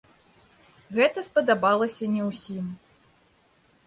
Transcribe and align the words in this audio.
Гэта 0.95 1.23
спадабалася 1.27 2.05
не 2.15 2.23
ўсім. 2.31 2.65